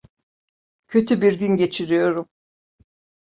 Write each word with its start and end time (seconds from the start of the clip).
Kötü 0.87 1.21
bir 1.21 1.39
gün 1.39 1.57
geçiriyorum. 1.57 2.29